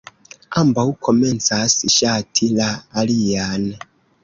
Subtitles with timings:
[0.61, 2.73] Ambaŭ komencas ŝati la
[3.05, 3.71] alian.